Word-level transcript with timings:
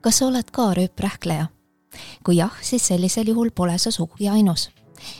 kas 0.00 0.18
sa 0.18 0.26
oled 0.26 0.50
ka 0.52 0.72
rööprähkleja? 0.74 1.46
kui 2.24 2.36
jah, 2.36 2.54
siis 2.62 2.86
sellisel 2.86 3.32
juhul 3.32 3.50
pole 3.54 3.78
sa 3.78 3.90
sugugi 3.90 4.28
ainus. 4.28 4.70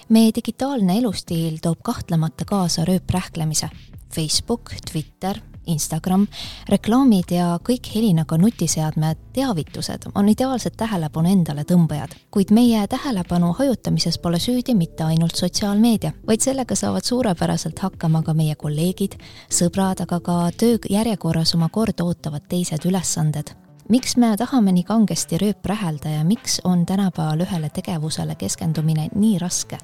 meie 0.09 0.31
digitaalne 0.35 0.99
elustiil 0.99 1.59
toob 1.63 1.79
kahtlemata 1.83 2.45
kaasa 2.45 2.85
rööprähklemise. 2.85 3.71
Facebook, 4.15 4.71
Twitter, 4.93 5.39
Instagram, 5.67 6.27
reklaamid 6.69 7.31
ja 7.31 7.59
kõik 7.65 7.87
helinaga 7.95 8.37
nutiseadmed, 8.39 9.19
teavitused 9.33 10.09
on 10.15 10.29
ideaalsed 10.29 10.77
tähelepanu 10.77 11.31
endale 11.31 11.65
tõmbajad. 11.65 12.17
kuid 12.31 12.51
meie 12.51 12.87
tähelepanu 12.87 13.53
hajutamises 13.53 14.19
pole 14.19 14.39
süüdi 14.39 14.75
mitte 14.75 15.05
ainult 15.05 15.37
sotsiaalmeedia, 15.37 16.13
vaid 16.27 16.41
sellega 16.41 16.75
saavad 16.75 17.05
suurepäraselt 17.05 17.79
hakkama 17.79 18.23
ka 18.23 18.35
meie 18.35 18.55
kolleegid, 18.55 19.17
sõbrad, 19.49 20.03
aga 20.03 20.21
ka 20.21 20.51
töö 20.57 20.79
järjekorras 20.91 21.55
oma 21.55 21.69
korda 21.69 22.05
ootavad 22.05 22.49
teised 22.49 22.85
ülesanded 22.85 23.55
miks 23.91 24.17
me 24.17 24.37
tahame 24.37 24.73
nii 24.73 24.85
kangesti 24.87 25.39
rööprähelda 25.39 26.09
ja 26.09 26.25
miks 26.25 26.61
on 26.65 26.87
tänapäeval 26.87 27.41
ühele 27.43 27.71
tegevusele 27.75 28.35
keskendumine 28.35 29.09
nii 29.15 29.39
raske? 29.39 29.79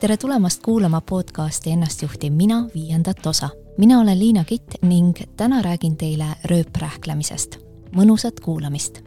tere 0.00 0.16
tulemast 0.16 0.62
kuulama 0.62 1.00
podcasti 1.00 1.70
Ennast 1.70 2.02
juhtiv 2.02 2.32
mina 2.32 2.68
viiendat 2.74 3.26
osa. 3.26 3.48
mina 3.78 4.00
olen 4.00 4.18
Liina 4.18 4.44
Kitt 4.44 4.82
ning 4.82 5.16
täna 5.36 5.62
räägin 5.62 5.96
teile 5.96 6.24
rööprähklemisest. 6.44 7.58
mõnusat 7.96 8.40
kuulamist. 8.40 9.00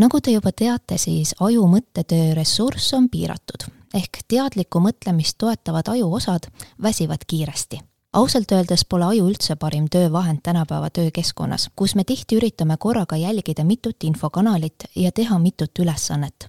nagu 0.00 0.20
te 0.20 0.30
juba 0.30 0.52
teate, 0.52 0.98
siis 0.98 1.34
aju 1.40 1.66
mõttetöö 1.66 2.34
ressurss 2.34 2.94
on 2.94 3.08
piiratud 3.08 3.68
ehk 3.94 4.18
teadlikku 4.28 4.80
mõtlemist 4.80 5.34
toetavad 5.38 5.88
ajuosad 5.88 6.48
väsivad 6.82 7.20
kiiresti 7.26 7.80
ausalt 8.14 8.52
öeldes 8.52 8.84
pole 8.88 9.04
aju 9.04 9.26
üldse 9.28 9.56
parim 9.56 9.86
töövahend 9.90 10.40
tänapäeva 10.42 10.90
töökeskkonnas, 10.90 11.68
kus 11.76 11.94
me 11.94 12.04
tihti 12.04 12.38
üritame 12.38 12.76
korraga 12.78 13.16
jälgida 13.16 13.64
mitut 13.64 14.04
infokanalit 14.04 14.84
ja 14.96 15.12
teha 15.12 15.38
mitut 15.38 15.78
ülesannet. 15.78 16.48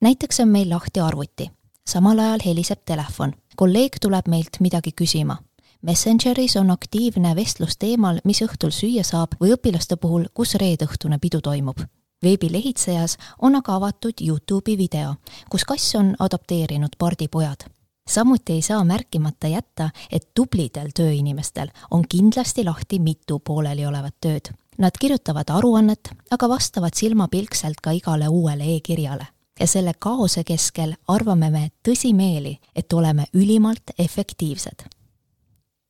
näiteks 0.00 0.40
on 0.40 0.48
meil 0.48 0.70
lahti 0.70 1.00
arvuti, 1.00 1.50
samal 1.88 2.18
ajal 2.18 2.40
heliseb 2.44 2.84
telefon, 2.84 3.32
kolleeg 3.56 3.96
tuleb 4.00 4.28
meilt 4.28 4.60
midagi 4.60 4.92
küsima. 4.92 5.36
Messengeris 5.82 6.56
on 6.56 6.70
aktiivne 6.70 7.36
vestlus 7.36 7.76
teemal, 7.76 8.20
mis 8.24 8.42
õhtul 8.42 8.70
süüa 8.70 9.04
saab 9.04 9.36
või 9.40 9.54
õpilaste 9.54 9.96
puhul, 9.96 10.26
kus 10.34 10.54
reedeõhtune 10.54 11.18
pidu 11.18 11.40
toimub 11.40 11.80
veebilehitsejas 12.22 13.18
on 13.38 13.54
aga 13.56 13.74
avatud 13.76 14.20
Youtube'i 14.20 14.78
video, 14.78 15.14
kus 15.50 15.64
kass 15.64 15.94
on 15.94 16.14
adapteerinud 16.18 16.96
pardipojad 16.98 17.75
samuti 18.08 18.52
ei 18.52 18.62
saa 18.62 18.84
märkimata 18.84 19.48
jätta, 19.48 19.90
et 20.10 20.28
tublidel 20.34 20.90
tööinimestel 20.94 21.70
on 21.90 22.04
kindlasti 22.08 22.64
lahti 22.64 22.98
mitu 22.98 23.38
pooleliolevat 23.38 24.14
tööd. 24.20 24.52
Nad 24.78 24.98
kirjutavad 25.00 25.50
aruannet, 25.50 26.10
aga 26.30 26.48
vastavad 26.48 26.94
silmapilkselt 26.94 27.80
ka 27.82 27.90
igale 27.90 28.28
uuele 28.28 28.76
e-kirjale. 28.76 29.26
ja 29.60 29.66
selle 29.66 29.94
kaose 29.98 30.44
keskel 30.44 30.90
arvame 31.08 31.50
me 31.50 31.70
tõsimeeli, 31.88 32.58
et 32.76 32.92
oleme 32.92 33.24
ülimalt 33.32 33.90
efektiivsed. 33.98 34.84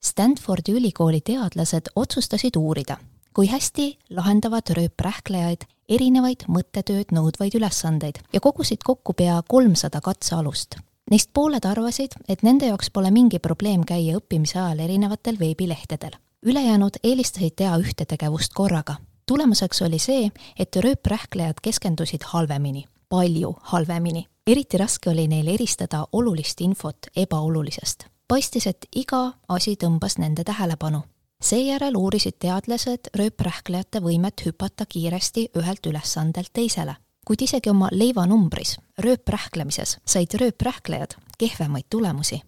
Stanfordi 0.05 0.73
ülikooli 0.73 1.21
teadlased 1.21 1.91
otsustasid 1.97 2.57
uurida, 2.57 2.97
kui 3.35 3.51
hästi 3.51 3.99
lahendavad 4.11 4.71
rööprähklejaid 4.71 5.67
erinevaid 5.89 6.47
mõttetööd 6.47 7.11
nõudvaid 7.11 7.59
ülesandeid 7.59 8.23
ja 8.33 8.41
kogusid 8.41 8.87
kokku 8.87 9.13
pea 9.13 9.43
kolmsada 9.49 10.01
katsealust 10.01 10.79
Neist 11.11 11.31
pooled 11.33 11.63
arvasid, 11.63 12.17
et 12.29 12.41
nende 12.43 12.67
jaoks 12.67 12.89
pole 12.91 13.13
mingi 13.15 13.39
probleem 13.39 13.85
käia 13.87 14.17
õppimise 14.19 14.59
ajal 14.59 14.81
erinevatel 14.89 15.39
veebilehtedel. 15.39 16.17
ülejäänud 16.43 16.99
eelistasid 17.03 17.55
teha 17.57 17.77
ühte 17.79 18.05
tegevust 18.05 18.53
korraga. 18.55 18.97
tulemuseks 19.27 19.83
oli 19.83 19.99
see, 19.99 20.31
et 20.59 20.77
rööprähklejad 20.77 21.63
keskendusid 21.63 22.23
halvemini, 22.23 22.85
palju 23.09 23.55
halvemini. 23.63 24.27
eriti 24.47 24.77
raske 24.77 25.11
oli 25.11 25.29
neil 25.29 25.49
eristada 25.49 26.07
olulist 26.13 26.61
infot 26.61 27.07
ebaolulisest. 27.17 28.05
paistis, 28.29 28.67
et 28.67 28.87
iga 28.97 29.33
asi 29.49 29.77
tõmbas 29.77 30.19
nende 30.19 30.45
tähelepanu. 30.45 31.03
seejärel 31.43 31.97
uurisid 31.97 32.35
teadlased 32.39 33.11
rööprähklejate 33.15 34.01
võimet 34.01 34.43
hüpata 34.47 34.87
kiiresti 34.87 35.51
ühelt 35.55 35.87
ülesandelt 35.87 36.51
teisele 36.53 36.97
kuid 37.27 37.43
isegi 37.43 37.71
oma 37.71 37.89
leivanumbris, 37.93 38.77
rööprähklemises, 38.99 39.99
said 40.07 40.35
rööprähklejad 40.41 41.17
kehvemaid 41.39 41.85
tulemusi. 41.91 42.43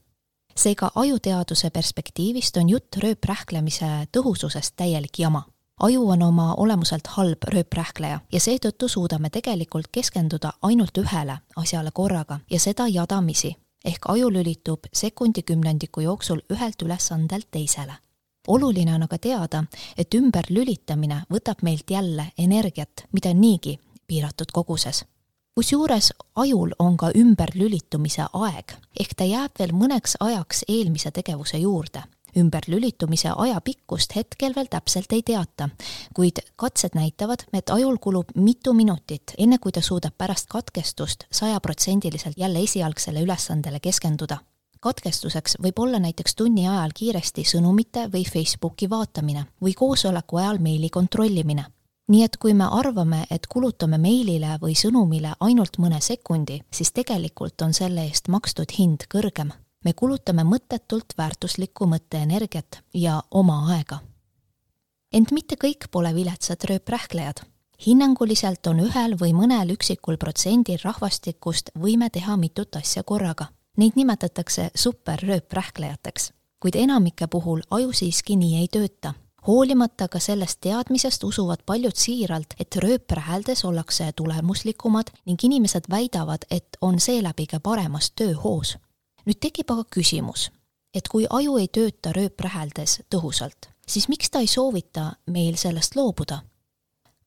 seega 0.56 0.90
ajuteaduse 0.94 1.70
perspektiivist 1.70 2.56
on 2.56 2.68
jutt 2.68 2.96
rööprähklemise 2.96 4.08
tõhususest 4.16 4.72
täielik 4.76 5.18
jama. 5.18 5.42
aju 5.80 6.08
on 6.08 6.22
oma 6.22 6.54
olemuselt 6.54 7.06
halb 7.06 7.42
rööprähkleja 7.44 8.20
ja 8.32 8.40
seetõttu 8.40 8.88
suudame 8.88 9.30
tegelikult 9.30 9.86
keskenduda 9.92 10.52
ainult 10.62 10.98
ühele 10.98 11.38
asjale 11.56 11.90
korraga 11.90 12.40
ja 12.50 12.60
seda 12.60 12.88
jadamisi, 12.88 13.56
ehk 13.84 14.08
aju 14.08 14.30
lülitub 14.30 14.86
sekundikümnendiku 14.92 16.00
jooksul 16.00 16.40
ühelt 16.50 16.82
ülesandelt 16.82 17.46
teisele 17.50 17.94
oluline 18.48 18.94
on 18.94 19.02
aga 19.02 19.18
teada, 19.18 19.64
et 19.96 20.14
ümberlülitamine 20.14 21.22
võtab 21.32 21.62
meilt 21.62 21.90
jälle 21.90 22.32
energiat, 22.38 23.04
mida 23.12 23.34
niigi 23.34 23.78
piiratud 24.08 24.52
koguses. 24.52 25.04
kusjuures 25.54 26.12
ajul 26.34 26.70
on 26.78 26.96
ka 26.96 27.10
ümberlülitumise 27.14 28.26
aeg, 28.32 28.72
ehk 29.00 29.14
ta 29.16 29.24
jääb 29.24 29.58
veel 29.58 29.74
mõneks 29.74 30.16
ajaks 30.20 30.64
eelmise 30.68 31.10
tegevuse 31.10 31.58
juurde. 31.58 32.02
ümberlülitumise 32.36 33.30
aja 33.36 33.60
pikkust 33.60 34.16
hetkel 34.16 34.52
veel 34.56 34.66
täpselt 34.70 35.12
ei 35.12 35.22
teata, 35.22 35.68
kuid 36.14 36.40
katsed 36.56 36.94
näitavad, 36.94 37.44
et 37.52 37.70
ajul 37.70 37.96
kulub 38.00 38.28
mitu 38.34 38.74
minutit, 38.74 39.34
enne 39.38 39.58
kui 39.58 39.72
ta 39.72 39.80
suudab 39.80 40.14
pärast 40.18 40.46
katkestust 40.48 41.24
sajaprotsendiliselt 41.30 42.38
jälle 42.38 42.62
esialgsele 42.62 43.22
ülesandele 43.22 43.80
keskenduda 43.80 44.38
katkestuseks 44.80 45.56
võib 45.62 45.78
olla 45.78 45.98
näiteks 45.98 46.34
tunni 46.34 46.68
ajal 46.68 46.92
kiiresti 46.94 47.44
sõnumite 47.44 48.06
või 48.12 48.22
Facebooki 48.32 48.90
vaatamine 48.90 49.46
või 49.62 49.74
koosoleku 49.74 50.36
ajal 50.36 50.58
meili 50.62 50.90
kontrollimine 50.90 51.64
nii 52.08 52.24
et 52.24 52.36
kui 52.40 52.54
me 52.54 52.66
arvame, 52.72 53.24
et 53.30 53.46
kulutame 53.46 53.98
meilile 54.00 54.56
või 54.62 54.74
sõnumile 54.78 55.34
ainult 55.44 55.78
mõne 55.78 56.00
sekundi, 56.04 56.60
siis 56.72 56.92
tegelikult 56.96 57.62
on 57.62 57.74
selle 57.76 58.06
eest 58.08 58.28
makstud 58.28 58.72
hind 58.78 59.06
kõrgem. 59.12 59.52
me 59.84 59.92
kulutame 59.92 60.42
mõttetult 60.44 61.14
väärtuslikku 61.18 61.86
mõtteenergiat 61.86 62.80
ja 62.94 63.22
oma 63.30 63.74
aega. 63.74 64.00
ent 65.12 65.30
mitte 65.32 65.56
kõik 65.56 65.88
pole 65.90 66.14
viletsad 66.14 66.64
rööprähklejad. 66.64 67.42
hinnanguliselt 67.86 68.66
on 68.66 68.80
ühel 68.80 69.14
või 69.20 69.32
mõnel 69.32 69.70
üksikul 69.72 70.16
protsendil 70.16 70.78
rahvastikust 70.82 71.70
võime 71.74 72.10
teha 72.10 72.36
mitut 72.36 72.76
asja 72.76 73.02
korraga. 73.02 73.46
Neid 73.76 73.92
nimetatakse 73.94 74.70
superrööprähklejateks, 74.74 76.32
kuid 76.60 76.74
enamike 76.76 77.26
puhul 77.26 77.62
aju 77.70 77.92
siiski 77.92 78.36
nii 78.36 78.56
ei 78.56 78.68
tööta 78.68 79.14
hoolimata 79.48 80.08
ka 80.08 80.18
sellest 80.18 80.60
teadmisest 80.60 81.24
usuvad 81.24 81.64
paljud 81.66 81.96
siiralt, 81.96 82.54
et 82.60 82.76
rööprähäldes 82.76 83.64
ollakse 83.64 84.12
tulemuslikumad 84.16 85.10
ning 85.24 85.44
inimesed 85.44 85.88
väidavad, 85.90 86.44
et 86.50 86.76
on 86.80 87.00
seeläbi 87.00 87.46
ka 87.46 87.60
paremas 87.60 88.10
tööhoos. 88.10 88.76
nüüd 89.26 89.40
tekib 89.40 89.70
aga 89.70 89.84
küsimus, 89.90 90.50
et 90.94 91.08
kui 91.08 91.26
aju 91.30 91.56
ei 91.56 91.68
tööta 91.68 92.12
rööprähäldes 92.12 93.00
tõhusalt, 93.14 93.72
siis 93.88 94.08
miks 94.08 94.30
ta 94.30 94.38
ei 94.38 94.46
soovita 94.46 95.12
meil 95.26 95.56
sellest 95.56 95.96
loobuda? 95.96 96.42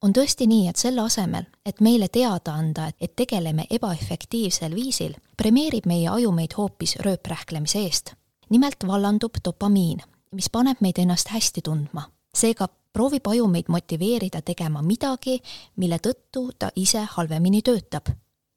on 0.01 0.13
tõesti 0.13 0.47
nii, 0.47 0.67
et 0.67 0.77
selle 0.77 1.01
asemel, 1.01 1.45
et 1.65 1.81
meile 1.81 2.07
teada 2.07 2.53
anda, 2.53 2.87
et 3.01 3.15
tegeleme 3.15 3.65
ebaefektiivsel 3.69 4.75
viisil, 4.75 5.13
premeerib 5.37 5.85
meie 5.85 6.09
aju 6.09 6.31
meid 6.31 6.57
hoopis 6.57 6.95
rööprähklemise 7.05 7.79
eest. 7.79 8.13
nimelt 8.49 8.87
vallandub 8.87 9.37
dopamiin, 9.45 10.01
mis 10.31 10.49
paneb 10.49 10.77
meid 10.81 10.99
ennast 10.99 11.27
hästi 11.27 11.61
tundma. 11.61 12.09
seega 12.37 12.67
proovib 12.93 13.27
aju 13.27 13.47
meid 13.47 13.67
motiveerida 13.67 14.41
tegema 14.41 14.81
midagi, 14.81 15.41
mille 15.75 15.99
tõttu 15.99 16.51
ta 16.59 16.71
ise 16.75 17.07
halvemini 17.15 17.61
töötab. 17.61 18.09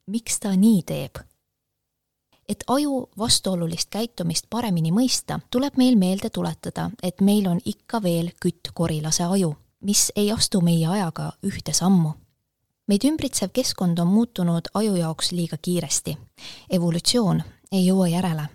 miks 0.07 0.41
ta 0.41 0.57
nii 0.57 0.83
teeb? 0.83 1.19
et 2.49 2.65
aju 2.67 3.09
vastuolulist 3.19 3.91
käitumist 3.91 4.47
paremini 4.51 4.93
mõista, 4.93 5.41
tuleb 5.51 5.77
meil 5.77 5.97
meelde 5.97 6.31
tuletada, 6.31 6.91
et 7.03 7.21
meil 7.21 7.47
on 7.47 7.61
ikka 7.65 8.03
veel 8.03 8.31
küttkorilase 8.41 9.25
aju, 9.25 9.57
mis 9.81 10.13
ei 10.17 10.33
astu 10.33 10.61
meie 10.61 10.87
ajaga 10.87 11.33
ühte 11.43 11.73
sammu 11.73 12.13
meid 12.87 13.05
ümbritsev 13.05 13.49
keskkond 13.53 13.99
on 13.99 14.07
muutunud 14.07 14.69
aju 14.75 14.97
jaoks 14.97 15.33
liiga 15.33 15.57
kiiresti. 15.57 16.19
evolutsioon 16.71 17.43
ei 17.73 17.87
jõua 17.87 18.09
järele 18.09 18.49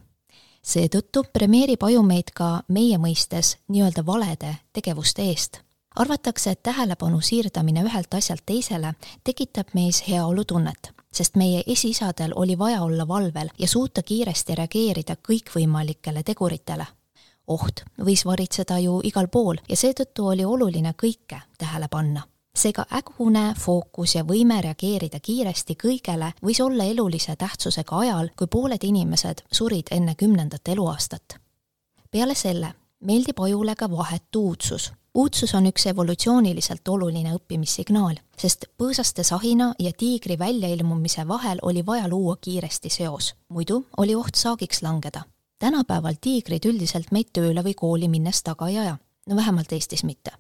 seetõttu 0.70 1.24
premeerib 1.34 1.82
aju 1.88 2.04
meid 2.06 2.30
ka 2.36 2.50
meie 2.70 2.98
mõistes 3.02 3.56
nii-öelda 3.74 4.06
valede 4.06 4.54
tegevuste 4.74 5.26
eest. 5.32 5.60
arvatakse, 5.96 6.52
et 6.52 6.64
tähelepanu 6.64 7.22
siirdamine 7.22 7.84
ühelt 7.84 8.14
asjalt 8.14 8.46
teisele 8.46 8.94
tekitab 9.24 9.74
meis 9.74 10.04
heaolutunnet, 10.08 10.92
sest 11.12 11.36
meie 11.36 11.64
esiisadel 11.68 12.34
oli 12.36 12.58
vaja 12.58 12.82
olla 12.84 13.08
valvel 13.08 13.50
ja 13.60 13.68
suuta 13.68 14.04
kiiresti 14.04 14.56
reageerida 14.56 15.16
kõikvõimalikele 15.30 16.24
teguritele. 16.24 16.86
oht 17.48 17.84
võis 18.06 18.26
varitseda 18.26 18.80
ju 18.80 19.02
igal 19.04 19.28
pool 19.28 19.58
ja 19.70 19.76
seetõttu 19.76 20.28
oli 20.28 20.46
oluline 20.46 20.94
kõike 21.04 21.42
tähele 21.58 21.88
panna 21.88 22.22
seega 22.60 22.86
ägune 22.96 23.54
fookus 23.58 24.16
ja 24.16 24.24
võime 24.28 24.60
reageerida 24.62 25.20
kiiresti 25.24 25.78
kõigele 25.80 26.34
võis 26.44 26.60
olla 26.64 26.84
elulise 26.84 27.36
tähtsusega 27.40 28.00
ajal, 28.04 28.30
kui 28.36 28.48
pooled 28.48 28.84
inimesed 28.84 29.46
surid 29.52 29.92
enne 29.92 30.16
kümnendat 30.16 30.68
eluaastat. 30.68 31.40
peale 32.12 32.36
selle 32.36 32.74
meeldib 33.00 33.40
ajule 33.40 33.76
ka 33.76 33.92
vahetu 33.92 34.44
uudsus. 34.50 34.92
uudsus 35.16 35.56
on 35.56 35.66
üks 35.72 35.88
evolutsiooniliselt 35.88 36.88
oluline 36.88 37.34
õppimissignaal, 37.34 38.20
sest 38.38 38.66
põõsaste 38.78 39.24
sahina 39.24 39.74
ja 39.80 39.92
tiigri 39.98 40.40
väljailmumise 40.40 41.28
vahel 41.28 41.60
oli 41.62 41.86
vaja 41.86 42.08
luua 42.08 42.38
kiiresti 42.42 42.90
seos, 42.90 43.36
muidu 43.50 43.86
oli 43.98 44.16
oht 44.16 44.36
saagiks 44.36 44.82
langeda. 44.82 45.22
tänapäeval 45.60 46.16
tiigrid 46.22 46.66
üldiselt 46.66 47.12
meid 47.12 47.30
tööle 47.34 47.64
või 47.64 47.76
kooli 47.76 48.08
minnes 48.08 48.44
taga 48.44 48.68
ei 48.68 48.78
aja 48.78 48.98
no 49.30 49.36
vähemalt 49.36 49.72
Eestis 49.72 50.04
mitte. 50.04 50.32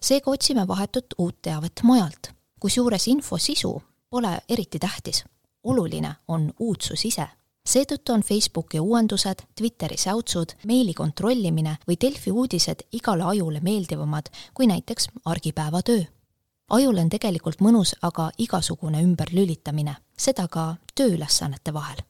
seega 0.00 0.30
otsime 0.30 0.68
vahetut 0.68 1.06
uut 1.18 1.42
teavet 1.42 1.80
mujalt, 1.82 2.30
kusjuures 2.60 3.08
info 3.08 3.38
sisu 3.38 3.82
pole 4.10 4.38
eriti 4.48 4.78
tähtis. 4.78 5.24
oluline 5.64 6.14
on 6.28 6.52
uudsus 6.58 7.04
ise. 7.04 7.26
seetõttu 7.68 8.12
on 8.12 8.22
Facebooki 8.22 8.80
uuendused, 8.80 9.42
Twitteri 9.58 9.96
säutsud, 9.96 10.52
meili 10.66 10.94
kontrollimine 10.94 11.76
või 11.88 11.96
Delfi 12.00 12.30
uudised 12.30 12.82
igale 12.92 13.22
ajule 13.22 13.60
meeldivamad 13.60 14.26
kui 14.54 14.66
näiteks 14.66 15.08
argipäevatöö. 15.24 16.02
ajul 16.70 16.98
on 16.98 17.08
tegelikult 17.08 17.60
mõnus 17.60 17.94
aga 18.02 18.30
igasugune 18.38 19.02
ümberlülitamine, 19.02 19.94
seda 20.18 20.48
ka 20.48 20.76
tööülesannete 20.94 21.72
vahel 21.72 22.02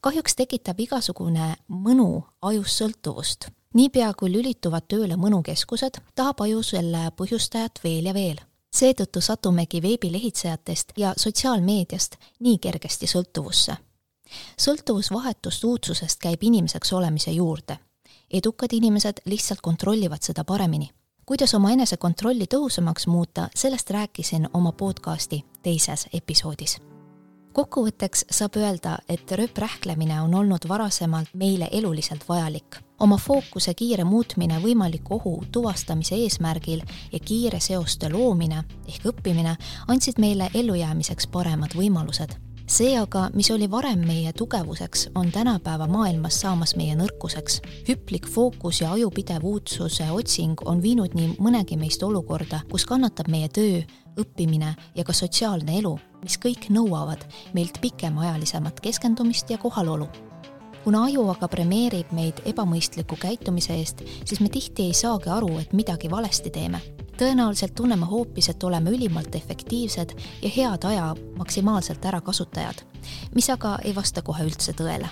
kahjuks 0.00 0.36
tekitab 0.36 0.80
igasugune 0.80 1.56
mõnu 1.68 2.22
ajus 2.42 2.76
sõltuvust 2.78 3.48
niipea 3.74 4.12
kui 4.14 4.32
lülituvad 4.32 4.86
tööle 4.88 5.16
mõnukeskused, 5.16 6.00
tahab 6.14 6.40
aju 6.44 6.62
selle 6.62 7.08
põhjustajat 7.16 7.80
veel 7.84 8.06
ja 8.06 8.14
veel. 8.14 8.38
seetõttu 8.74 9.20
satumegi 9.20 9.82
veebilehitsejatest 9.82 10.92
ja 10.96 11.14
sotsiaalmeediast 11.16 12.16
nii 12.40 12.58
kergesti 12.58 13.06
sõltuvusse. 13.06 13.76
sõltuvus 14.58 15.10
vahetust 15.10 15.64
uudsusest 15.64 16.20
käib 16.20 16.42
inimeseks 16.42 16.92
olemise 16.92 17.30
juurde. 17.30 17.78
edukad 18.30 18.72
inimesed 18.72 19.20
lihtsalt 19.24 19.60
kontrollivad 19.60 20.22
seda 20.22 20.44
paremini. 20.44 20.90
kuidas 21.26 21.54
oma 21.54 21.70
enesekontrolli 21.70 22.46
tõhusamaks 22.54 23.06
muuta, 23.06 23.48
sellest 23.54 23.90
rääkisin 23.90 24.48
oma 24.54 24.72
podcasti 24.72 25.44
teises 25.62 26.06
episoodis 26.12 26.80
kokkuvõtteks 27.58 28.28
saab 28.30 28.54
öelda, 28.56 28.98
et 29.10 29.32
rööprähklemine 29.34 30.20
on 30.22 30.34
olnud 30.34 30.68
varasemalt 30.70 31.32
meile 31.34 31.66
eluliselt 31.72 32.22
vajalik 32.28 32.78
oma 33.02 33.16
fookuse 33.18 33.74
kiire 33.78 34.04
muutmine 34.04 34.60
võimaliku 34.62 35.18
ohu 35.18 35.32
tuvastamise 35.52 36.14
eesmärgil 36.14 36.82
ja 37.12 37.18
kiire 37.18 37.60
seoste 37.62 38.10
loomine 38.12 38.62
ehk 38.86 39.06
õppimine 39.10 39.56
andsid 39.88 40.18
meile 40.22 40.50
ellujäämiseks 40.54 41.26
paremad 41.34 41.74
võimalused. 41.78 42.47
See 42.68 42.96
aga, 42.98 43.28
mis 43.34 43.48
oli 43.50 43.66
varem 43.70 44.04
meie 44.06 44.32
tugevuseks, 44.36 45.08
on 45.14 45.32
tänapäeva 45.32 45.86
maailmas 45.88 46.40
saamas 46.40 46.76
meie 46.76 46.94
nõrkuseks. 46.96 47.60
hüplik 47.88 48.28
fookus 48.28 48.80
ja 48.80 48.92
ajupidev 48.92 49.44
uudsuse 49.44 50.10
otsing 50.10 50.60
on 50.64 50.82
viinud 50.82 51.14
nii 51.14 51.36
mõnegi 51.40 51.78
meist 51.78 52.02
olukorda, 52.02 52.60
kus 52.70 52.84
kannatab 52.86 53.28
meie 53.28 53.48
töö, 53.48 53.82
õppimine 54.20 54.74
ja 54.94 55.04
ka 55.04 55.12
sotsiaalne 55.12 55.78
elu, 55.78 55.98
mis 56.22 56.38
kõik 56.38 56.68
nõuavad 56.70 57.24
meilt 57.54 57.80
pikemaajalisemat 57.80 58.80
keskendumist 58.80 59.50
ja 59.50 59.58
kohalolu 59.58 60.08
kuna 60.84 61.04
aju 61.04 61.26
aga 61.28 61.48
premeerib 61.48 62.12
meid 62.16 62.38
ebamõistliku 62.48 63.18
käitumise 63.20 63.74
eest, 63.76 64.04
siis 64.24 64.40
me 64.40 64.48
tihti 64.48 64.86
ei 64.88 64.94
saagi 64.96 65.28
aru, 65.28 65.58
et 65.58 65.72
midagi 65.76 66.08
valesti 66.10 66.50
teeme. 66.50 66.80
Tõenäoliselt 67.18 67.74
tunneme 67.74 68.06
hoopis, 68.06 68.48
et 68.48 68.64
oleme 68.64 68.90
ülimalt 68.90 69.34
efektiivsed 69.34 70.14
ja 70.42 70.50
head 70.56 70.84
aja 70.84 71.14
maksimaalselt 71.38 72.04
ärakasutajad, 72.04 72.84
mis 73.34 73.50
aga 73.50 73.78
ei 73.84 73.94
vasta 73.94 74.22
kohe 74.22 74.46
üldse 74.46 74.72
tõele. 74.72 75.08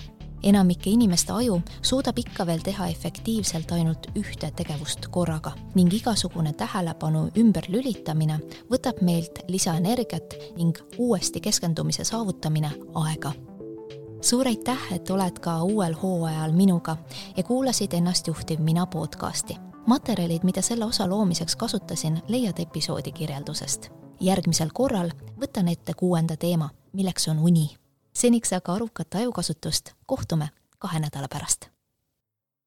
Enamike 0.47 0.91
inimeste 0.91 1.33
aju 1.33 1.57
suudab 1.83 2.19
ikka 2.19 2.47
veel 2.47 2.61
teha 2.63 2.87
efektiivselt 2.93 3.73
ainult 3.73 4.07
ühte 4.15 4.51
tegevust 4.57 5.09
korraga 5.11 5.55
ning 5.75 5.95
igasugune 5.97 6.53
tähelepanu 6.53 7.25
ümberlülitamine 7.41 8.39
võtab 8.71 9.03
meilt 9.03 9.43
lisaenergiat 9.49 10.39
ning 10.61 10.79
uuesti 10.99 11.41
keskendumise 11.41 12.05
saavutamine 12.05 12.71
aega 12.95 13.33
suur 14.21 14.49
aitäh, 14.49 14.79
et 14.93 15.11
oled 15.11 15.39
ka 15.41 15.63
uuel 15.63 15.95
hooajal 15.95 16.53
minuga 16.53 16.97
ja 17.37 17.43
kuulasid 17.43 17.93
Ennast 17.93 18.27
juhtiv 18.27 18.61
mina 18.61 18.87
podcasti. 18.87 19.57
materjalid, 19.87 20.43
mida 20.43 20.63
selle 20.63 20.85
osa 20.85 21.09
loomiseks 21.09 21.57
kasutasin, 21.57 22.23
leiad 22.29 22.59
episoodi 22.59 23.13
kirjeldusest. 23.13 23.89
järgmisel 24.21 24.69
korral 24.75 25.11
võtan 25.41 25.69
ette 25.69 25.95
kuuenda 25.95 26.37
teema, 26.37 26.71
milleks 26.93 27.29
on 27.29 27.39
uni. 27.39 27.77
seniks 28.13 28.53
aga 28.53 28.73
arukat 28.73 29.15
ajukasutust, 29.15 29.93
kohtume 30.07 30.49
kahe 30.79 30.99
nädala 30.99 31.29
pärast 31.29 31.76